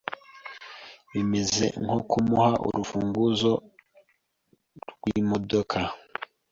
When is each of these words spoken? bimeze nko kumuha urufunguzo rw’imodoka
bimeze 1.11 1.65
nko 1.83 1.97
kumuha 2.09 2.51
urufunguzo 2.67 3.51
rw’imodoka 4.91 5.77